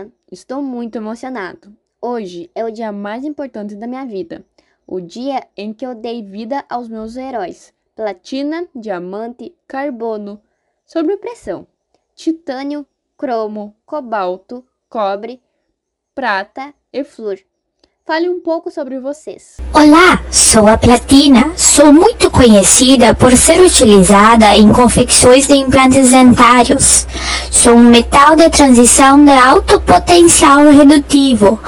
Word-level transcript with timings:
Nossa, 0.00 0.12
estou 0.30 0.62
muito 0.62 0.96
emocionado. 0.96 1.76
Hoje 2.00 2.50
é 2.54 2.64
o 2.64 2.70
dia 2.70 2.90
mais 2.90 3.24
importante 3.24 3.74
da 3.74 3.86
minha 3.86 4.06
vida. 4.06 4.44
O 4.86 5.00
dia 5.00 5.46
em 5.56 5.72
que 5.72 5.84
eu 5.84 5.94
dei 5.94 6.22
vida 6.22 6.64
aos 6.68 6.88
meus 6.88 7.16
heróis: 7.16 7.74
platina, 7.94 8.66
diamante, 8.74 9.54
carbono, 9.68 10.40
sob 10.86 11.16
pressão, 11.18 11.66
titânio, 12.14 12.86
cromo, 13.16 13.76
cobalto, 13.84 14.64
cobre, 14.88 15.42
prata 16.14 16.72
e 16.92 17.04
flúor. 17.04 17.38
Fale 18.06 18.28
um 18.28 18.40
pouco 18.40 18.70
sobre 18.70 18.98
vocês. 18.98 19.58
Olá, 19.72 20.20
sou 20.32 20.66
a 20.66 20.76
platina. 20.76 21.52
Sou 21.56 21.92
muito 21.92 22.30
conhecida 22.30 23.14
por 23.14 23.36
ser 23.36 23.60
utilizada 23.60 24.56
em 24.56 24.72
confecções 24.72 25.46
de 25.46 25.54
implantes 25.54 26.10
dentários. 26.10 27.06
Sou 27.52 27.74
um 27.74 27.90
metal 27.90 28.34
de 28.34 28.48
transição 28.50 29.22
de 29.24 29.30
alto 29.30 29.80
potencial 29.82 30.70
redutivo, 30.70 31.60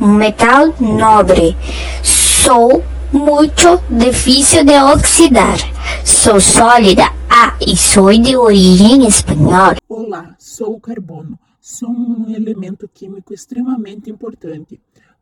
um 0.00 0.08
metal 0.08 0.74
nobre. 0.78 1.56
Sou 2.02 2.84
muito 3.12 3.80
difícil 3.88 4.64
de 4.64 4.74
oxidar. 4.74 5.56
Sou 6.04 6.40
sólida. 6.40 7.04
Ah, 7.30 7.54
e 7.64 7.76
sou 7.76 8.12
de 8.12 8.36
origem 8.36 9.06
espanhola. 9.06 9.76
Olá, 9.88 10.34
sou 10.36 10.74
o 10.74 10.80
carbono. 10.80 11.38
Sou 11.60 11.88
um 11.88 12.26
elemento 12.34 12.90
químico 12.92 13.32
extremamente 13.32 14.10
importante 14.10 14.80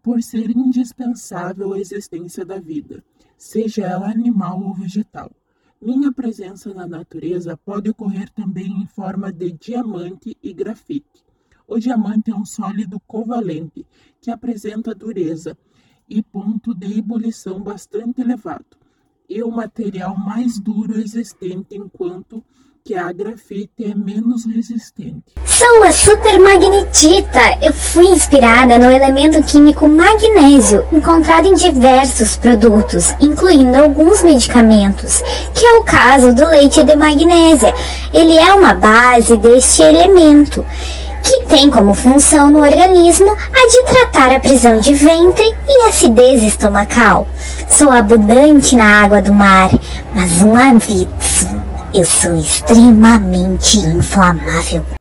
por 0.09 0.23
ser 0.23 0.51
indispensável 0.57 1.75
à 1.75 1.79
existência 1.79 2.43
da 2.43 2.59
vida, 2.59 3.05
seja 3.37 3.85
ela 3.85 4.11
animal 4.11 4.59
ou 4.63 4.73
vegetal. 4.73 5.31
Minha 5.79 6.11
presença 6.11 6.73
na 6.73 6.87
natureza 6.87 7.59
pode 7.59 7.91
ocorrer 7.91 8.31
também 8.31 8.73
em 8.73 8.87
forma 8.87 9.31
de 9.31 9.53
diamante 9.53 10.35
e 10.43 10.55
grafite. 10.55 11.23
O 11.67 11.79
diamante 11.79 12.31
é 12.31 12.35
um 12.35 12.47
sólido 12.47 12.99
covalente 13.01 13.85
que 14.19 14.31
apresenta 14.31 14.95
dureza 14.95 15.59
e 16.09 16.23
ponto 16.23 16.75
de 16.75 16.99
ebulição 16.99 17.61
bastante 17.61 18.23
elevado, 18.23 18.79
e 19.29 19.43
o 19.43 19.51
material 19.51 20.17
mais 20.17 20.59
duro 20.59 20.99
existente 20.99 21.77
enquanto 21.77 22.43
que 22.89 22.97
a 22.97 23.13
grafite 23.13 23.85
é 23.85 23.95
menos 23.95 24.47
resistente. 24.47 25.35
Sou 25.45 25.83
a 25.83 25.93
supermagnetita. 25.93 27.59
Eu 27.61 27.71
fui 27.71 28.07
inspirada 28.07 28.79
no 28.79 28.91
elemento 28.91 29.43
químico 29.43 29.87
magnésio, 29.87 30.87
encontrado 30.91 31.49
em 31.49 31.55
diversos 31.55 32.39
produtos, 32.39 33.15
incluindo 33.21 33.77
alguns 33.77 34.23
medicamentos, 34.23 35.23
que 35.53 35.67
é 35.67 35.73
o 35.75 35.85
caso 35.85 36.35
do 36.35 36.47
leite 36.47 36.83
de 36.83 36.97
magnésia. 36.97 37.75
Ele 38.11 38.39
é 38.39 38.55
uma 38.55 38.73
base 38.73 39.37
deste 39.37 39.83
elemento 39.83 40.65
que 41.23 41.45
tem 41.45 41.69
como 41.69 41.93
função 41.93 42.51
no 42.51 42.61
organismo 42.61 43.31
a 43.31 43.69
de 43.69 43.83
tratar 43.85 44.35
a 44.35 44.41
prisão 44.41 44.81
de 44.81 44.95
ventre 44.95 45.55
e 45.69 45.89
acidez 45.89 46.43
estomacal. 46.43 47.29
Sou 47.69 47.91
abundante 47.91 48.75
na 48.75 49.03
água 49.03 49.21
do 49.21 49.35
mar, 49.35 49.69
mas 50.15 50.41
um 50.41 50.57
aviso. 50.57 51.58
Eu 51.95 52.05
sou 52.05 52.37
extremamente 52.39 53.79
inflamável. 53.79 54.98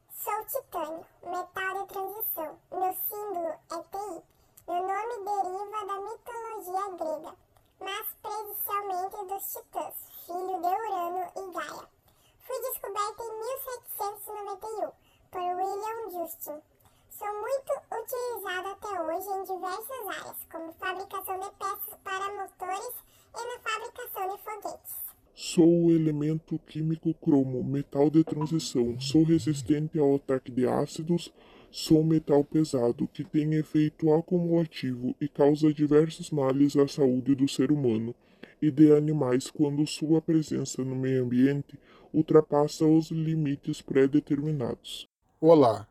Sou 25.57 25.85
o 25.85 25.91
elemento 25.91 26.59
químico 26.67 27.15
cromo, 27.15 27.63
metal 27.63 28.11
de 28.11 28.23
transição. 28.23 28.99
Sou 28.99 29.23
resistente 29.23 29.97
ao 29.97 30.13
ataque 30.13 30.51
de 30.51 30.67
ácidos. 30.67 31.33
Sou 31.71 32.03
metal 32.03 32.43
pesado, 32.43 33.07
que 33.07 33.23
tem 33.23 33.55
efeito 33.55 34.13
acumulativo 34.13 35.15
e 35.19 35.27
causa 35.27 35.73
diversos 35.73 36.29
males 36.29 36.77
à 36.77 36.87
saúde 36.87 37.33
do 37.33 37.47
ser 37.47 37.71
humano 37.71 38.13
e 38.61 38.69
de 38.69 38.95
animais 38.95 39.49
quando 39.49 39.83
sua 39.87 40.21
presença 40.21 40.85
no 40.85 40.95
meio 40.95 41.23
ambiente 41.23 41.79
ultrapassa 42.13 42.85
os 42.85 43.09
limites 43.09 43.81
pré-determinados. 43.81 45.09
Olá, 45.41 45.87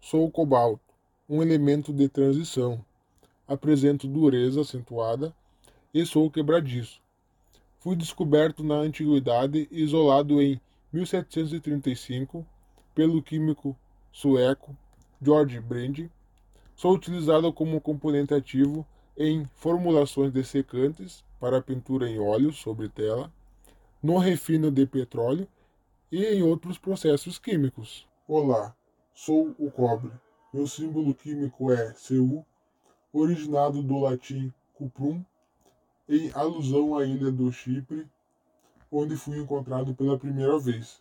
sou 0.00 0.24
o 0.24 0.30
cobalto, 0.30 0.94
um 1.28 1.42
elemento 1.42 1.92
de 1.92 2.08
transição. 2.08 2.78
Apresento 3.48 4.06
dureza 4.06 4.60
acentuada 4.60 5.34
e 5.92 6.06
sou 6.06 6.30
quebradiço 6.30 7.00
foi 7.80 7.96
descoberto 7.96 8.62
na 8.62 8.76
antiguidade 8.76 9.66
e 9.70 9.82
isolado 9.82 10.40
em 10.40 10.60
1735 10.92 12.46
pelo 12.94 13.22
químico 13.22 13.76
sueco 14.12 14.76
George 15.20 15.58
Brand. 15.60 16.08
Sou 16.76 16.94
utilizado 16.94 17.50
como 17.52 17.80
componente 17.80 18.34
ativo 18.34 18.86
em 19.16 19.46
formulações 19.54 20.32
de 20.32 20.44
secantes 20.44 21.24
para 21.40 21.62
pintura 21.62 22.08
em 22.08 22.18
óleo 22.18 22.52
sobre 22.52 22.88
tela, 22.88 23.32
no 24.02 24.18
refino 24.18 24.70
de 24.70 24.86
petróleo 24.86 25.48
e 26.12 26.24
em 26.24 26.42
outros 26.42 26.76
processos 26.76 27.38
químicos. 27.38 28.06
Olá, 28.28 28.74
sou 29.14 29.54
o 29.58 29.70
cobre. 29.70 30.12
Meu 30.52 30.66
símbolo 30.66 31.14
químico 31.14 31.72
é 31.72 31.94
Cu, 31.94 32.44
originado 33.12 33.82
do 33.82 33.98
latim 34.00 34.52
cuprum, 34.74 35.24
em 36.10 36.32
alusão 36.34 36.98
à 36.98 37.04
ilha 37.04 37.30
do 37.30 37.52
Chipre, 37.52 38.04
onde 38.90 39.14
fui 39.14 39.38
encontrado 39.38 39.94
pela 39.94 40.18
primeira 40.18 40.58
vez. 40.58 41.00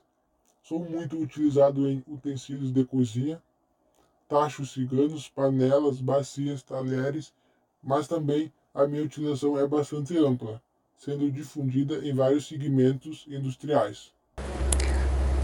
Sou 0.61 0.79
muito 0.79 1.17
utilizado 1.17 1.89
em 1.89 2.03
utensílios 2.07 2.71
de 2.71 2.85
cozinha, 2.85 3.41
tachos 4.27 4.71
ciganos, 4.71 5.27
panelas, 5.27 5.99
bacias, 5.99 6.61
talheres, 6.61 7.33
mas 7.81 8.07
também 8.07 8.53
a 8.71 8.85
minha 8.85 9.03
utilização 9.03 9.57
é 9.57 9.65
bastante 9.67 10.15
ampla, 10.15 10.61
sendo 10.95 11.31
difundida 11.31 12.07
em 12.07 12.13
vários 12.13 12.47
segmentos 12.47 13.25
industriais. 13.27 14.13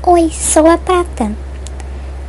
Oi, 0.05 0.29
sou 0.29 0.67
a 0.67 0.77
prata. 0.77 1.35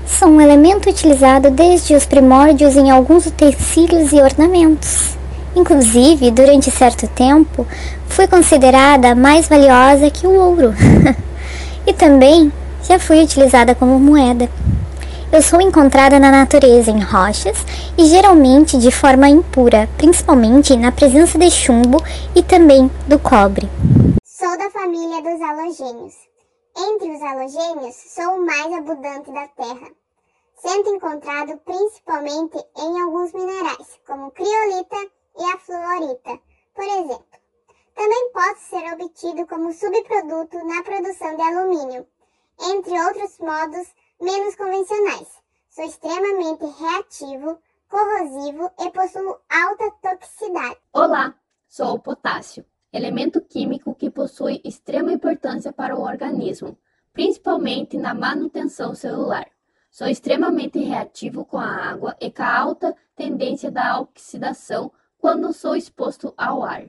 Sou 0.07 0.29
um 0.29 0.41
elemento 0.41 0.89
utilizado 0.89 1.51
desde 1.51 1.95
os 1.95 2.07
primórdios 2.07 2.77
em 2.77 2.91
alguns 2.91 3.27
utensílios 3.27 4.13
e 4.13 4.23
ornamentos. 4.23 5.17
Inclusive, 5.57 6.31
durante 6.31 6.71
certo 6.71 7.09
tempo, 7.09 7.67
fui 8.09 8.29
considerada 8.29 9.15
mais 9.15 9.49
valiosa 9.49 10.11
que 10.11 10.27
o 10.27 10.35
ouro. 10.35 10.75
e 11.87 11.95
também 11.95 12.53
já 12.87 12.99
fui 12.99 13.23
utilizada 13.23 13.75
como 13.75 13.99
moeda. 13.99 14.51
Eu 15.33 15.41
sou 15.41 15.59
encontrada 15.59 16.21
na 16.21 16.31
natureza 16.31 16.91
em 16.91 17.01
rochas 17.01 17.57
e 17.97 18.05
geralmente 18.05 18.77
de 18.77 18.91
forma 18.91 19.31
impura, 19.31 19.89
principalmente 19.97 20.77
na 20.77 20.93
presença 20.93 21.39
de 21.39 21.51
chumbo 21.51 22.05
e 22.35 22.43
também 22.43 22.91
do 23.09 23.19
cobre. 23.19 23.67
Sou 24.25 24.59
da 24.59 24.69
família 24.69 25.23
dos 25.23 25.41
halogênios. 25.41 26.15
Entre 26.79 27.11
os 27.11 27.23
halogênios, 27.23 27.97
sou 28.15 28.35
o 28.35 28.45
mais 28.45 28.71
abundante 28.75 29.33
da 29.33 29.49
Terra, 29.57 29.89
sendo 30.63 30.91
encontrado 30.91 31.59
principalmente 31.65 32.59
em 32.79 33.01
alguns 33.01 33.33
minerais, 33.33 33.89
como 34.07 34.31
criolita 34.31 35.16
e 35.39 35.45
a 35.45 35.59
fluorita, 35.59 36.41
por 36.75 36.85
exemplo. 36.85 37.27
Também 37.95 38.31
pode 38.33 38.59
ser 38.61 38.93
obtido 38.93 39.47
como 39.47 39.73
subproduto 39.73 40.59
na 40.67 40.83
produção 40.83 41.35
de 41.35 41.43
alumínio, 41.43 42.07
entre 42.61 42.93
outros 43.01 43.39
modos 43.39 43.95
menos 44.21 44.55
convencionais. 44.55 45.29
Sou 45.71 45.85
extremamente 45.85 46.65
reativo, 46.65 47.59
corrosivo 47.89 48.71
e 48.81 48.91
possuo 48.91 49.39
alta 49.49 49.91
toxicidade. 50.03 50.77
Olá, 50.93 51.35
sou 51.69 51.95
o 51.95 51.99
potássio, 51.99 52.65
elemento 52.93 53.41
químico 53.41 53.95
que 53.95 54.11
possui 54.11 54.61
extrema 54.65 55.13
importância 55.13 55.73
para 55.73 55.97
o 55.97 56.03
organismo, 56.03 56.79
principalmente 57.13 57.97
na 57.97 58.15
manutenção 58.15 58.95
celular. 58.95 59.47
Sou 59.91 60.07
extremamente 60.07 60.79
reativo 60.79 61.45
com 61.45 61.57
a 61.59 61.91
água 61.91 62.15
e 62.21 62.31
com 62.31 62.43
a 62.43 62.59
alta 62.59 62.95
tendência 63.15 63.71
da 63.71 63.99
oxidação 64.01 64.93
quando 65.27 65.53
sou 65.53 65.75
exposto 65.75 66.33
ao 66.37 66.63
ar. 66.63 66.85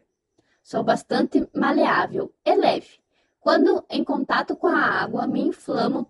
Sou 0.61 0.83
bastante 0.83 1.49
maleável 1.55 2.31
e 2.45 2.55
leve. 2.55 2.99
Quando 3.39 3.83
em 3.89 4.03
contato 4.03 4.55
com 4.55 4.67
a 4.67 4.79
água, 4.79 5.25
me 5.25 5.41
inflamo 5.41 6.07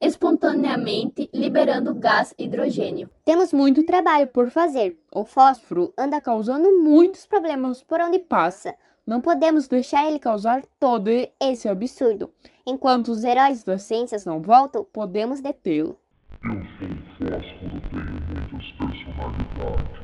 espontaneamente, 0.00 1.28
liberando 1.34 1.92
gás 1.92 2.32
hidrogênio. 2.38 3.10
Temos 3.24 3.52
muito 3.52 3.84
trabalho 3.84 4.28
por 4.28 4.50
fazer. 4.50 4.96
O 5.12 5.24
fósforo 5.24 5.92
anda 5.98 6.20
causando 6.20 6.80
muitos 6.80 7.26
problemas 7.26 7.82
por 7.82 8.00
onde 8.00 8.20
passa. 8.20 8.76
Não 9.04 9.20
podemos 9.20 9.66
deixar 9.66 10.06
ele 10.06 10.20
causar 10.20 10.62
todo 10.78 11.10
esse 11.40 11.68
absurdo. 11.68 12.30
Enquanto 12.64 13.08
os 13.08 13.24
heróis 13.24 13.64
das 13.64 13.82
ciências 13.82 14.24
não 14.24 14.40
voltam, 14.40 14.86
podemos 14.92 15.40
detê-lo. 15.40 15.98
Eu 16.44 16.52
sou 16.78 16.86
o 16.86 17.32
fósforo, 17.32 17.80
tenho 17.90 18.12
muitas 18.30 18.70
personalidades. 18.78 20.03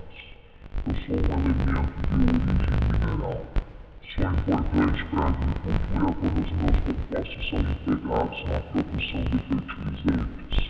Eu 0.86 0.94
sou 0.94 1.14
um 1.14 1.20
elemento 1.20 1.60
de 1.68 2.16
origem 2.16 2.56
mineral. 2.90 3.38
Sou 4.14 4.24
importante 4.24 5.04
para 5.10 5.20
a 5.20 5.28
agricultura 5.28 6.08
quando 6.18 6.38
os 6.40 6.50
meus 6.52 6.78
compostos 6.80 7.42
são 7.50 7.60
integrados 7.60 8.38
na 8.48 8.60
produção 8.60 9.20
de 9.24 9.38
fertilizantes. 9.44 10.60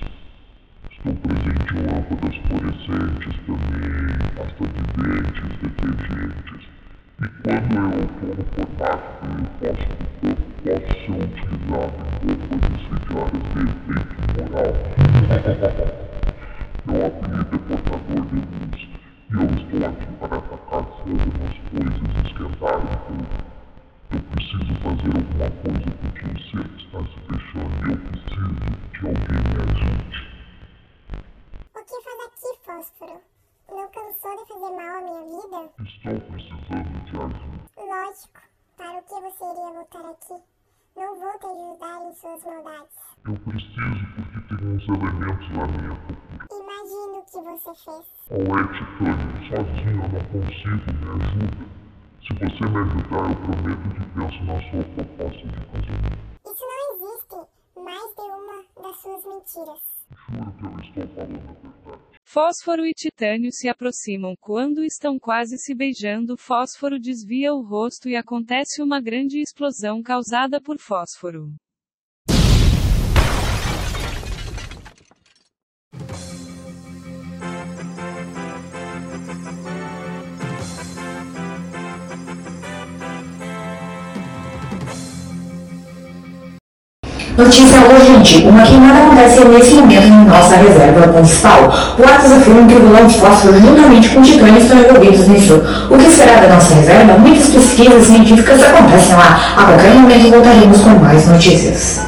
Estou 0.91 1.15
presente 1.15 1.71
em 1.71 1.83
lâmpadas 1.87 2.37
fluorescentes 2.49 3.35
também, 3.47 4.19
pasta 4.35 4.65
de 4.67 4.83
dentes, 4.99 5.51
detergentes. 5.63 6.63
E 7.21 7.29
quando 7.45 7.71
eu 7.71 8.03
estou 8.03 8.35
no 8.35 8.45
formato 8.51 9.15
de 9.31 9.47
fósforo 9.61 10.11
posso 10.65 10.91
ser 11.07 11.23
utilizado 11.23 12.03
em 12.23 12.35
bombas 12.35 12.75
incendiárias 12.75 13.47
de 13.47 13.63
efeito 13.63 14.19
moral. 14.43 14.73
Meu 16.87 17.01
apelido 17.07 17.55
é 17.55 17.59
portador 17.59 18.23
de 18.27 18.35
luz 18.35 18.90
porque 44.11 44.55
tem 44.55 44.69
uns 44.69 44.89
elementos 44.89 45.49
na 45.51 45.67
minha 45.67 45.97
cultura. 45.97 46.47
Imagino 46.51 47.19
o 47.19 47.25
que 47.25 47.41
você 47.41 47.73
fez. 47.85 48.05
Ou 48.31 48.59
é 48.59 48.63
titânio, 48.75 49.31
sozinho 49.49 50.03
eu 50.03 50.09
não 50.09 50.25
consigo, 50.31 50.89
me 50.99 51.07
ajuda. 51.25 51.81
Se 52.23 52.31
você 52.35 52.63
me 52.71 52.79
ajudar, 52.79 53.31
eu 53.31 53.37
prometo 53.37 53.87
que 53.95 54.03
penso 54.15 54.45
na 54.45 54.57
sua 54.71 54.85
proposta 54.95 55.47
de 55.47 55.53
casamento. 55.67 56.19
Isso 56.45 56.65
não 56.71 56.79
existe. 56.95 57.39
Mais 57.77 58.15
de 58.15 58.21
uma 58.21 58.65
das 58.83 58.97
suas 59.01 59.25
mentiras. 59.25 59.81
Juro 60.29 60.53
que 60.53 60.65
eu 60.65 60.79
estou 60.81 61.07
falando 61.15 61.39
a 61.39 61.53
verdade. 61.53 62.11
Fósforo 62.25 62.87
e 62.87 62.93
Titânio 62.93 63.51
se 63.53 63.69
aproximam 63.69 64.35
quando 64.41 64.85
estão 64.85 65.19
quase 65.19 65.59
se 65.59 65.75
beijando. 65.75 66.37
Fósforo 66.37 66.99
desvia 66.99 67.53
o 67.53 67.63
rosto 67.63 68.09
e 68.09 68.15
acontece 68.15 68.81
uma 68.81 69.01
grande 69.01 69.41
explosão 69.41 70.01
causada 70.03 70.61
por 70.61 70.79
Fósforo. 70.79 71.53
Notícia 87.41 87.81
urgente. 87.81 88.45
Uma 88.47 88.63
queimada 88.63 88.99
acontece 88.99 89.43
nesse 89.47 89.73
momento 89.73 90.03
em 90.03 90.27
nossa 90.27 90.57
reserva 90.57 91.07
municipal. 91.07 91.73
Boatos 91.97 92.33
afirmam 92.33 92.67
que 92.67 92.75
o 92.75 92.81
vilão 92.81 93.07
de 93.07 93.19
fósforo 93.19 93.59
juntamente 93.59 94.11
com 94.11 94.21
o 94.21 94.23
titânio 94.23 94.59
estão 94.59 94.79
envolvidos 94.79 95.27
nisso. 95.27 95.55
O 95.91 95.97
que 95.97 96.11
será 96.11 96.39
da 96.39 96.55
nossa 96.55 96.75
reserva? 96.75 97.17
Muitas 97.17 97.49
pesquisas 97.49 98.05
científicas 98.05 98.63
acontecem 98.63 99.17
lá. 99.17 99.41
A 99.57 99.65
qualquer 99.65 99.95
momento 99.95 100.31
voltaremos 100.31 100.81
com 100.83 100.91
mais 100.91 101.27
notícias. 101.29 102.01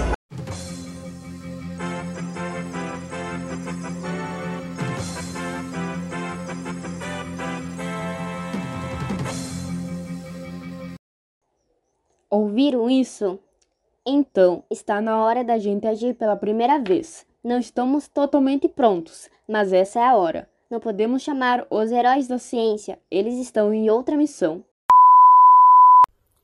Ouviram 12.29 12.91
isso? 12.91 13.39
Então, 14.05 14.65
está 14.69 15.01
na 15.01 15.23
hora 15.23 15.45
da 15.45 15.59
gente 15.59 15.87
agir 15.87 16.15
pela 16.15 16.35
primeira 16.35 16.77
vez. 16.81 17.25
Não 17.43 17.59
estamos 17.61 18.09
totalmente 18.09 18.69
prontos, 18.69 19.31
mas 19.49 19.73
essa 19.73 20.01
é 20.01 20.05
a 20.05 20.17
hora. 20.17 20.49
Não 20.69 20.81
podemos 20.81 21.23
chamar 21.23 21.65
os 21.71 21.93
heróis 21.93 22.27
da 22.27 22.37
ciência, 22.37 22.99
eles 23.09 23.35
estão 23.39 23.73
em 23.73 23.91
outra 23.91 24.17
missão. 24.17 24.65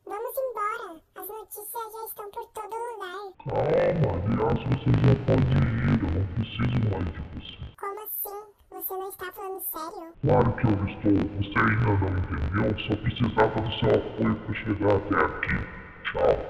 Vamos 0.06 0.34
embora. 0.36 1.00
As 1.16 1.26
notícias 1.26 1.92
já 1.92 2.04
estão 2.06 2.30
por 2.30 2.46
todo 2.54 2.76
lugar. 2.76 3.32
Calma, 3.44 4.22
aliás, 4.22 4.60
você 4.68 4.90
já 5.02 5.14
pode 5.26 5.50
ir, 5.50 5.98
eu 5.98 6.10
não 6.14 6.26
preciso 6.34 6.78
mais 6.92 7.10
de 7.10 7.18
você. 7.34 7.58
Como 7.80 8.00
assim? 8.04 8.40
Você 8.70 8.94
não 8.94 9.08
está 9.08 9.32
falando 9.32 9.60
sério? 9.62 10.12
Claro 10.22 10.52
que 10.54 10.64
eu 10.64 10.74
estou, 10.86 11.12
você 11.38 11.58
ainda 11.58 11.90
não 11.98 12.18
entendeu, 12.18 12.70
só 12.86 12.94
precisava 13.02 13.60
do 13.60 13.72
seu 13.80 13.90
apoio 13.98 14.36
para 14.36 14.54
chegar 14.54 14.94
até 14.94 15.16
aqui. 15.24 15.56
Tchau. 16.04 16.47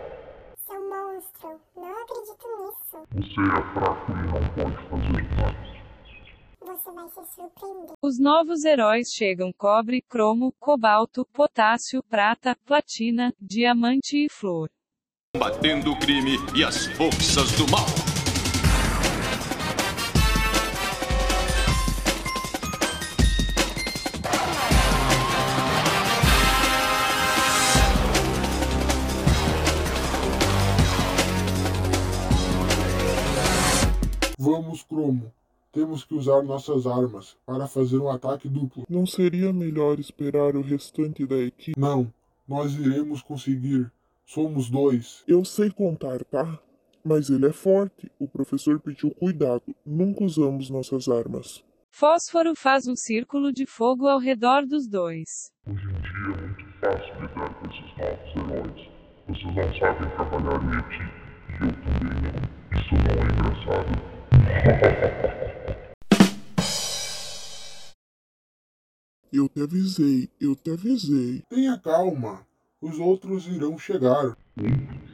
Você 3.18 3.40
é 3.40 3.72
fraco 3.74 4.12
e 4.12 4.14
não 4.14 4.48
pode 4.54 4.76
fazer 4.88 5.24
nada. 5.34 5.58
Você 6.60 6.92
vai 6.92 7.08
se 7.08 7.34
surpreender. 7.34 7.94
Os 8.00 8.16
novos 8.16 8.64
heróis 8.64 9.08
chegam: 9.12 9.52
cobre, 9.58 10.00
cromo, 10.02 10.54
cobalto, 10.60 11.26
potássio, 11.32 12.00
prata, 12.08 12.56
platina, 12.64 13.34
diamante 13.40 14.24
e 14.24 14.28
flor. 14.30 14.70
Combatendo 15.34 15.90
o 15.90 15.98
crime 15.98 16.36
e 16.56 16.62
as 16.62 16.86
forças 16.86 17.50
do 17.58 17.68
mal. 17.72 18.07
Vamos, 34.78 34.82
Cromo. 34.82 35.32
Temos 35.72 36.04
que 36.04 36.14
usar 36.14 36.42
nossas 36.42 36.86
armas 36.86 37.36
para 37.44 37.66
fazer 37.66 37.98
um 37.98 38.08
ataque 38.08 38.48
duplo. 38.48 38.84
Não 38.88 39.06
seria 39.06 39.52
melhor 39.52 39.98
esperar 39.98 40.56
o 40.56 40.62
restante 40.62 41.26
da 41.26 41.36
equipe? 41.36 41.78
Não, 41.78 42.12
nós 42.46 42.74
iremos 42.74 43.22
conseguir. 43.22 43.90
Somos 44.26 44.68
dois. 44.68 45.22
Eu 45.26 45.44
sei 45.44 45.70
contar, 45.70 46.24
tá? 46.24 46.58
Mas 47.04 47.30
ele 47.30 47.46
é 47.46 47.52
forte. 47.52 48.10
O 48.18 48.28
professor 48.28 48.78
pediu 48.80 49.10
cuidado. 49.10 49.62
Nunca 49.84 50.24
usamos 50.24 50.68
nossas 50.68 51.08
armas. 51.08 51.64
Fósforo 51.90 52.54
faz 52.54 52.86
um 52.86 52.96
círculo 52.96 53.52
de 53.52 53.66
fogo 53.66 54.06
ao 54.06 54.18
redor 54.18 54.66
dos 54.66 54.86
dois. 54.86 55.50
Hoje 55.66 55.84
em 55.84 56.00
dia 56.00 56.34
é 56.34 56.40
muito 56.40 56.64
fácil 56.80 57.14
lidar 57.20 57.54
com 57.54 57.66
esses 57.70 57.96
novos 57.96 58.36
heróis. 58.36 58.88
Vocês 59.28 59.54
não 59.54 59.78
sabem 59.78 60.10
trabalhar 60.10 60.62
em 60.62 60.78
equipe. 60.78 61.28
E 61.48 61.64
eu 61.64 61.72
também 61.82 62.16
não. 62.22 62.78
Isso 62.78 62.94
não 62.94 63.14
é 63.16 63.24
engraçado. 63.32 64.17
Eu 69.32 69.48
te 69.48 69.62
avisei, 69.62 70.28
eu 70.40 70.56
te 70.56 70.70
avisei. 70.70 71.42
Tenha 71.50 71.78
calma. 71.78 72.46
Os 72.80 72.98
outros 72.98 73.46
irão 73.46 73.78
chegar. 73.78 74.36
Outros? 74.56 75.08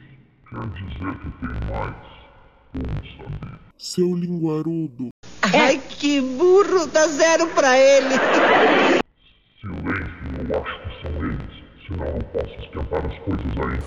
Quer 0.49 0.67
dizer 0.69 1.19
que 1.19 1.29
tem 1.39 1.49
mais? 1.69 1.95
Vamos 2.73 3.17
saber. 3.17 3.59
Seu 3.77 4.15
linguarudo. 4.15 5.09
Ai, 5.41 5.77
que 5.77 6.21
burro! 6.21 6.87
Dá 6.87 7.07
zero 7.07 7.47
pra 7.49 7.77
ele! 7.77 8.15
Silêncio, 9.59 10.49
eu 10.49 10.63
acho 10.63 10.75
que 10.81 10.89
são 11.01 11.11
eles. 11.25 11.65
Senão 11.87 12.07
eu 12.07 12.23
posso 12.33 12.53
esquentar 12.61 13.05
as 13.05 13.19
coisas 13.19 13.45
aí. 13.45 13.79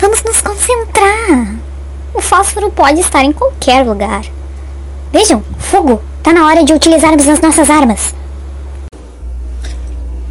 Vamos 0.00 0.22
nos 0.24 0.40
concentrar. 0.42 1.75
O 2.16 2.20
fósforo 2.22 2.72
pode 2.72 3.00
estar 3.00 3.22
em 3.22 3.30
qualquer 3.30 3.86
lugar. 3.86 4.22
Vejam, 5.12 5.42
fogo! 5.58 6.02
Tá 6.22 6.32
na 6.32 6.46
hora 6.46 6.64
de 6.64 6.72
utilizarmos 6.72 7.28
as 7.28 7.40
nossas 7.42 7.68
armas. 7.68 8.14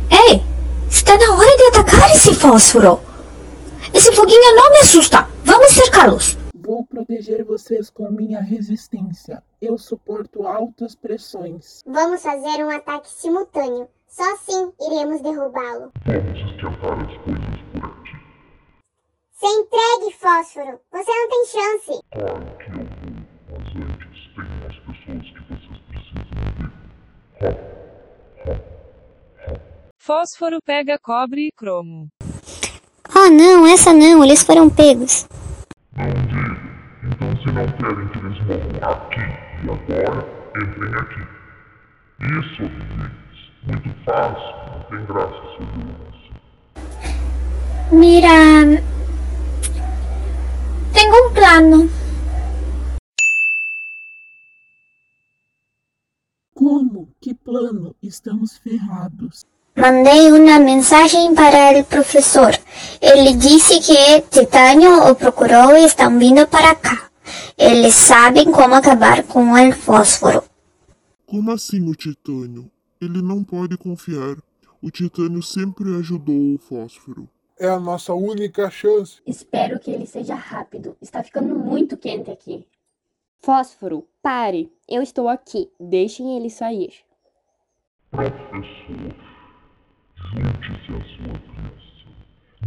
Ei! 0.10 0.44
Está 0.90 1.16
na 1.16 1.36
hora 1.36 1.56
de 1.58 1.64
atacar 1.66 2.10
esse 2.10 2.34
fósforo! 2.34 3.00
Esse 3.94 4.12
foguinho 4.14 4.56
não 4.56 4.72
me 4.72 4.80
assusta! 4.80 5.28
Vamos 5.44 5.72
cercá-los! 5.74 6.36
Vou 6.56 6.84
proteger 6.84 7.46
vocês 7.46 7.92
com 7.92 8.10
minha 8.10 8.42
resistência. 8.42 9.44
Eu 9.62 9.78
suporto 9.78 10.48
altas 10.48 10.96
pressões. 10.96 11.84
Vamos 11.86 12.24
fazer 12.24 12.66
um 12.66 12.70
ataque 12.72 13.08
simultâneo. 13.08 13.88
Só 14.08 14.24
assim 14.34 14.72
iremos 14.82 15.22
derrubá-lo. 15.22 15.92
Vamos 16.04 16.40
esquentar 16.40 17.00
as 17.00 17.18
coisas. 17.24 17.35
Se 19.38 19.46
entregue, 19.48 20.16
Fósforo. 20.18 20.80
Você 20.94 21.12
não 21.12 21.30
tem 21.30 21.46
chance. 21.48 22.00
Claro 22.14 22.58
que 22.58 22.70
eu 22.72 22.78
vou. 22.78 22.86
Mas 23.52 23.68
antes, 23.76 24.22
tem 24.34 24.46
umas 24.46 24.78
pessoas 24.80 25.26
que 25.34 25.42
vocês 25.50 25.78
precisam 25.90 26.72
ver. 27.42 27.56
Fósforo 30.00 30.60
pega 30.66 30.98
cobre 30.98 31.48
e 31.48 31.52
cromo. 31.52 32.08
Oh 33.14 33.30
não, 33.30 33.68
essa 33.68 33.92
não, 33.92 34.24
eles 34.24 34.42
foram 34.42 34.70
pegos. 34.70 35.28
Não 35.98 36.08
digo. 36.08 36.56
Então, 37.04 37.36
se 37.42 37.48
não 37.52 37.68
querem 37.74 38.08
que 38.08 38.18
eles 38.20 38.40
morram 38.46 38.90
aqui 38.90 39.20
e 39.20 39.70
agora, 39.70 40.26
entrem 40.56 40.94
aqui. 40.96 41.24
Isso, 42.22 42.64
amiguinhos. 42.64 43.52
Muito 43.64 43.90
fácil. 44.06 44.54
Não 44.72 44.84
tem 44.90 45.06
graça 45.06 45.42
violência. 45.60 46.34
Mira. 47.92 48.95
Plano. 51.36 51.90
Como? 56.54 57.10
Que 57.20 57.34
plano? 57.34 57.94
Estamos 58.02 58.58
ferrados. 58.58 59.44
Mandei 59.76 60.32
uma 60.32 60.60
mensagem 60.60 61.36
para 61.36 61.78
o 61.78 61.84
professor. 61.84 62.52
Ele 63.02 63.36
disse 63.36 63.82
que 63.82 64.22
Titânio 64.32 65.12
o 65.12 65.14
procurou 65.14 65.76
e 65.76 65.84
estão 65.84 66.18
vindo 66.18 66.48
para 66.48 66.74
cá. 66.74 67.12
Eles 67.58 67.94
sabem 67.94 68.50
como 68.50 68.74
acabar 68.74 69.24
com 69.24 69.52
o 69.52 69.72
fósforo. 69.74 70.42
Como 71.26 71.52
assim 71.52 71.86
o 71.90 71.96
Titânio? 71.96 72.72
Ele 73.02 73.22
não 73.22 73.44
pode 73.44 73.76
confiar. 73.78 74.38
O 74.82 74.90
Titânio 74.90 75.44
sempre 75.44 75.94
ajudou 75.98 76.56
o 76.56 76.58
fósforo. 76.58 77.28
É 77.58 77.68
a 77.68 77.80
nossa 77.80 78.14
única 78.14 78.70
chance. 78.70 79.22
Espero 79.26 79.80
que 79.80 79.90
ele 79.90 80.06
seja 80.06 80.36
rápido. 80.36 80.98
Está 81.02 81.24
ficando 81.24 81.58
muito 81.58 81.96
quente 81.96 82.30
aqui. 82.30 82.68
Fósforo, 83.40 84.06
pare. 84.22 84.70
Eu 84.90 85.02
estou 85.02 85.30
aqui. 85.30 85.72
Deixem 85.80 86.36
ele 86.36 86.50
sair. 86.50 86.94
Professor, 88.12 89.16
junte-se 90.16 90.92
à 90.92 91.00
sua 91.16 91.40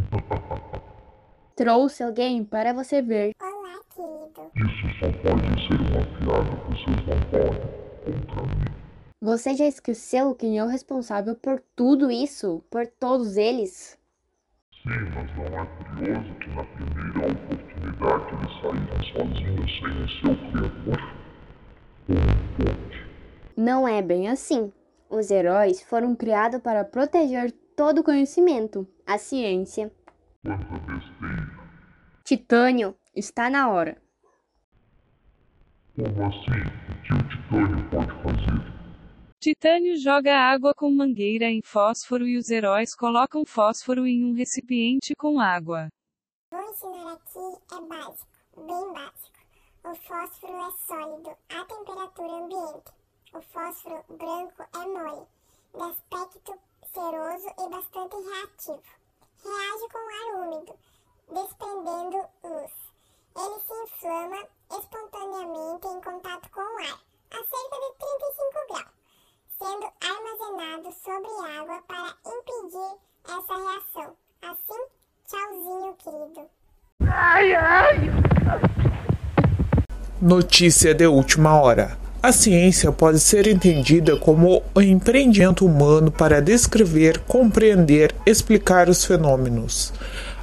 criação. 0.09 0.83
Trouxe 1.55 2.03
alguém 2.03 2.43
para 2.43 2.73
você 2.73 3.03
ver. 3.03 3.33
Olá, 3.43 3.81
querido. 3.95 4.51
Isso 4.57 4.89
só 5.01 5.13
pode 5.21 5.67
ser 5.67 5.81
uma 5.83 6.03
piada. 6.17 6.57
Vocês 6.65 6.97
não 7.07 7.21
podem 7.31 8.27
contra 8.27 8.57
mim. 8.57 8.65
Você 9.21 9.55
já 9.55 9.67
esqueceu 9.67 10.35
quem 10.35 10.59
é 10.59 10.65
o 10.65 10.69
responsável 10.69 11.35
por 11.35 11.63
tudo 11.77 12.11
isso? 12.11 12.65
Por 12.71 12.87
todos 12.87 13.37
eles? 13.37 13.98
Sim, 14.83 15.01
mas 15.15 15.37
não 15.37 15.61
é 15.61 15.67
curioso 15.67 16.35
que 16.35 16.49
na 16.51 16.65
primeira 16.65 17.33
oportunidade 17.33 18.35
eles 18.35 18.53
saíram 18.61 19.03
sozinhos 19.13 19.79
sem 19.79 20.05
o 20.05 20.09
seu 20.09 20.37
criador? 20.51 21.01
Um 22.09 22.15
pode? 22.57 23.07
Não 23.57 23.89
é 23.89 24.01
bem 24.01 24.29
assim. 24.29 24.73
Os 25.11 25.31
heróis 25.31 25.83
foram 25.83 26.15
criados 26.15 26.61
para 26.61 26.85
proteger 26.85 27.53
todo 27.77 28.01
o 28.01 28.05
conhecimento, 28.05 28.87
a 29.07 29.19
ciência. 29.19 29.91
Quanta 30.43 30.79
besteira. 30.79 31.59
Titânio, 32.25 32.95
está 33.15 33.49
na 33.51 33.71
hora. 33.71 33.97
Como 35.97 36.27
assim? 36.27 36.61
O 36.89 37.03
que 37.03 37.13
o 37.15 37.29
Titânio 37.29 37.85
pode 37.91 38.13
fazer? 38.23 38.78
Titânio 39.41 39.97
joga 39.97 40.37
água 40.37 40.75
com 40.75 40.91
mangueira 40.91 41.45
em 41.45 41.63
fósforo 41.63 42.27
e 42.27 42.37
os 42.37 42.51
heróis 42.51 42.93
colocam 42.93 43.45
fósforo 43.47 44.05
em 44.05 44.25
um 44.25 44.35
recipiente 44.35 45.15
com 45.15 45.39
água. 45.39 45.87
Vou 46.51 46.61
ensinar 46.61 47.13
aqui 47.13 47.39
é 47.73 47.81
básico, 47.87 48.27
bem 48.57 48.93
básico. 48.93 49.39
O 49.85 49.95
fósforo 49.95 50.53
é 50.55 50.71
sólido 50.85 51.31
a 51.51 51.65
temperatura 51.67 52.33
ambiente. 52.33 52.91
O 53.33 53.41
fósforo 53.41 54.05
branco 54.09 54.63
é 54.75 54.87
mole, 54.89 55.27
de 55.73 55.83
aspecto 55.83 56.59
ceroso 56.93 57.49
e 57.61 57.69
bastante 57.71 58.17
reativo. 58.17 58.83
Reage 59.45 59.89
com 59.93 60.03
ar 60.19 60.49
úmido, 60.49 60.75
desprendendo 61.29 62.29
luz. 62.43 62.73
Ele 63.37 63.61
se 63.61 63.83
inflama 63.85 64.49
espontaneamente 64.69 65.87
em 65.87 66.01
contato 66.01 66.51
com 66.51 66.61
o 66.61 66.79
ar, 66.79 67.01
a 67.31 67.37
cerca 67.37 67.77
de 67.79 67.95
35 67.99 68.67
graus, 68.73 68.98
sendo 69.59 69.87
armazenado 70.01 70.95
sobre 71.05 71.29
água 71.59 71.83
para 71.89 72.15
impedir 72.25 72.95
essa 73.27 73.55
reação. 73.57 74.15
Assim, 74.41 74.83
tchauzinho, 75.27 75.95
querido. 75.99 76.49
Ai, 77.01 77.55
ai. 77.55 78.11
Notícia 80.23 80.95
de 80.95 81.07
última 81.09 81.61
hora. 81.61 81.99
A 82.23 82.31
ciência 82.33 82.93
pode 82.93 83.19
ser 83.19 83.49
entendida 83.49 84.17
como 84.17 84.63
o 84.75 84.81
empreendimento 84.81 85.67
humano 85.67 86.11
para 86.11 86.41
descrever, 86.41 87.19
compreender, 87.21 88.15
explicar 88.27 88.89
os 88.89 89.05
fenômenos, 89.05 89.93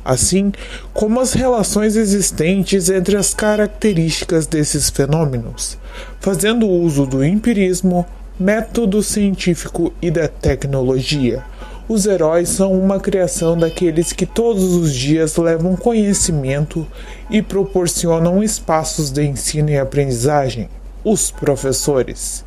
assim 0.04 0.52
como 0.94 1.20
as 1.20 1.34
relações 1.34 1.96
existentes 1.96 2.90
entre 2.90 3.18
as 3.18 3.34
características 3.34 4.48
desses 4.48 4.90
fenômenos, 4.90 5.78
fazendo 6.20 6.68
uso 6.68 7.06
do 7.06 7.24
empirismo, 7.24 8.06
método 8.40 9.02
científico 9.02 9.94
e 10.02 10.12
da 10.12 10.28
tecnologia. 10.28 11.44
Os 11.88 12.06
heróis 12.06 12.50
são 12.50 12.74
uma 12.74 13.00
criação 13.00 13.58
daqueles 13.58 14.12
que 14.12 14.26
todos 14.26 14.74
os 14.74 14.94
dias 14.94 15.38
levam 15.38 15.76
conhecimento 15.76 16.86
e 17.30 17.42
proporcionam 17.42 18.44
espaços 18.44 19.12
de 19.12 19.24
ensino 19.24 19.70
e 19.70 19.78
aprendizagem 19.78 20.68
os 21.04 21.30
professores 21.30 22.44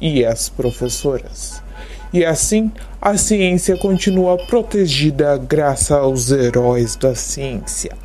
e 0.00 0.24
as 0.24 0.48
professoras. 0.48 1.62
E 2.12 2.24
assim, 2.24 2.70
a 3.00 3.16
ciência 3.16 3.76
continua 3.76 4.36
protegida 4.36 5.38
graças 5.38 5.90
aos 5.90 6.30
heróis 6.30 6.94
da 6.94 7.14
ciência. 7.14 7.96